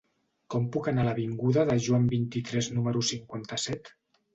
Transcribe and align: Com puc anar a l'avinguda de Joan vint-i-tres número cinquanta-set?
Com 0.53 0.65
puc 0.75 0.89
anar 0.93 1.03
a 1.03 1.07
l'avinguda 1.09 1.67
de 1.73 1.77
Joan 1.91 2.11
vint-i-tres 2.17 2.75
número 2.79 3.09
cinquanta-set? 3.15 3.99